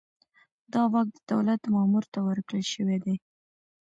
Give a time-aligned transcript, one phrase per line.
[0.73, 3.15] دا واک د دولت مامور ته ورکړل شوی دی.